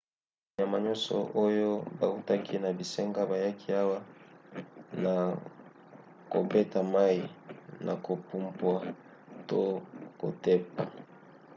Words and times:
banyama 0.49 0.77
nyonso 0.85 1.15
oyo 1.45 1.69
bautaki 1.99 2.55
na 2.63 2.69
bisanga 2.77 3.21
bayaki 3.31 3.67
awa 3.81 3.99
na 5.03 5.15
kobeta 6.31 6.79
mai 6.93 7.19
na 7.85 7.93
kopumpwa 8.05 8.75
to 9.49 9.61
kotepa 10.19 10.83